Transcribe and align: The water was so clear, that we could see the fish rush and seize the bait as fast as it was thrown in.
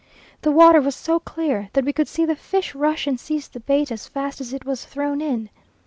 The 0.41 0.51
water 0.51 0.81
was 0.81 0.95
so 0.95 1.19
clear, 1.19 1.69
that 1.73 1.85
we 1.85 1.93
could 1.93 2.07
see 2.07 2.25
the 2.25 2.35
fish 2.35 2.73
rush 2.73 3.05
and 3.05 3.19
seize 3.19 3.47
the 3.47 3.59
bait 3.59 3.91
as 3.91 4.07
fast 4.07 4.41
as 4.41 4.51
it 4.51 4.65
was 4.65 4.83
thrown 4.83 5.21
in. 5.21 5.51